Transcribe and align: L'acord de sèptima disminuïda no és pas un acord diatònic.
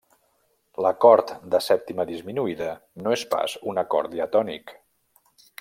L'acord 0.85 1.33
de 1.55 1.59
sèptima 1.65 2.07
disminuïda 2.13 2.73
no 3.05 3.15
és 3.19 3.29
pas 3.37 3.57
un 3.75 3.85
acord 3.87 4.13
diatònic. 4.19 4.79